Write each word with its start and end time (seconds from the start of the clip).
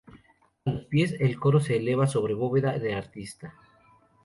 A 0.65 0.71
los 0.71 0.85
pies, 0.85 1.13
el 1.19 1.39
coro 1.39 1.59
se 1.59 1.77
eleva 1.77 2.07
sobre 2.07 2.33
bóveda 2.33 2.79
de 2.79 2.95
arista. 2.95 3.53